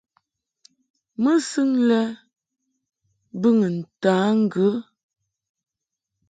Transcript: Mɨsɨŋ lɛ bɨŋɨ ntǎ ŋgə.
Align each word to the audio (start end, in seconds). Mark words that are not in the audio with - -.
Mɨsɨŋ 1.21 1.69
lɛ 1.87 1.99
bɨŋɨ 3.41 3.67
ntǎ 3.77 4.15
ŋgə. 4.41 4.67